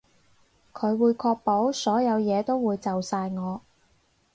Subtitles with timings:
[0.73, 3.61] 佢會確保所有嘢都會就晒我